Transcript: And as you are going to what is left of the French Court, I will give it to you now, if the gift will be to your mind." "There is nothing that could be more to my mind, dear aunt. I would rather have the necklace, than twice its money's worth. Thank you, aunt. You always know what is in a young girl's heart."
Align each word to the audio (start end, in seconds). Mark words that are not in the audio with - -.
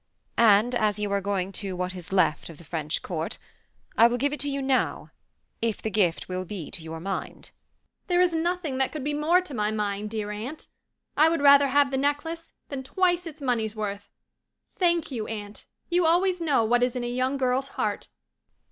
And 0.39 0.73
as 0.73 0.97
you 0.97 1.11
are 1.11 1.21
going 1.21 1.51
to 1.61 1.75
what 1.75 1.93
is 1.93 2.11
left 2.11 2.49
of 2.49 2.57
the 2.57 2.63
French 2.63 3.03
Court, 3.03 3.37
I 3.95 4.07
will 4.07 4.17
give 4.17 4.33
it 4.33 4.39
to 4.39 4.49
you 4.49 4.59
now, 4.59 5.11
if 5.61 5.79
the 5.79 5.91
gift 5.91 6.27
will 6.27 6.43
be 6.43 6.71
to 6.71 6.81
your 6.81 6.99
mind." 6.99 7.51
"There 8.07 8.19
is 8.19 8.33
nothing 8.33 8.79
that 8.79 8.91
could 8.91 9.03
be 9.03 9.13
more 9.13 9.41
to 9.41 9.53
my 9.53 9.69
mind, 9.69 10.09
dear 10.09 10.31
aunt. 10.31 10.65
I 11.15 11.29
would 11.29 11.43
rather 11.43 11.67
have 11.67 11.91
the 11.91 11.97
necklace, 11.97 12.53
than 12.69 12.81
twice 12.81 13.27
its 13.27 13.41
money's 13.41 13.75
worth. 13.75 14.09
Thank 14.75 15.11
you, 15.11 15.27
aunt. 15.27 15.67
You 15.87 16.07
always 16.07 16.41
know 16.41 16.63
what 16.63 16.81
is 16.81 16.95
in 16.95 17.03
a 17.03 17.07
young 17.07 17.37
girl's 17.37 17.67
heart." 17.77 18.07